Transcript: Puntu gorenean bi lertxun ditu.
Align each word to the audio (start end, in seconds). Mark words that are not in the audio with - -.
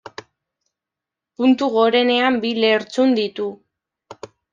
Puntu 1.41 1.67
gorenean 1.75 2.39
bi 2.45 2.53
lertxun 2.61 3.13
ditu. 3.19 3.47